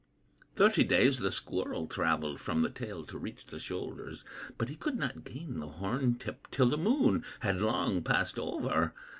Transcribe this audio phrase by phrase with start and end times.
[0.55, 4.25] Thirty days the squirrel travelled From the tail to reach the shoulders,
[4.57, 8.95] But he could not gain the horn tip Till the Moon had long passed over.